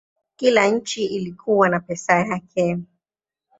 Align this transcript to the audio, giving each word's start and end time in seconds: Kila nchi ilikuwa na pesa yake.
Kila 0.35 0.67
nchi 0.67 1.05
ilikuwa 1.05 1.69
na 1.69 1.79
pesa 1.79 2.13
yake. 2.25 2.77